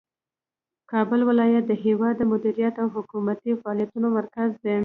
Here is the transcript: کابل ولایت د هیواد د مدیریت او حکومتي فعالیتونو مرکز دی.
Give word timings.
کابل 0.91 1.21
ولایت 1.29 1.63
د 1.67 1.73
هیواد 1.85 2.15
د 2.17 2.21
مدیریت 2.31 2.75
او 2.83 2.87
حکومتي 2.95 3.51
فعالیتونو 3.61 4.07
مرکز 4.19 4.49
دی. 4.63 4.75